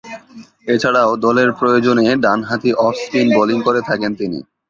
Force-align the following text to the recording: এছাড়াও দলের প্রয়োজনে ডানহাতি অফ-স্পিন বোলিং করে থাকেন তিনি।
এছাড়াও 0.67 1.11
দলের 1.25 1.49
প্রয়োজনে 1.59 2.05
ডানহাতি 2.23 2.71
অফ-স্পিন 2.79 3.27
বোলিং 3.35 3.57
করে 3.67 3.81
থাকেন 3.89 4.11
তিনি। 4.15 4.39